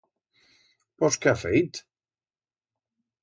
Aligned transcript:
Pos, 1.03 1.19
qué 1.25 1.29
ha 1.33 1.37
feit? 1.43 1.81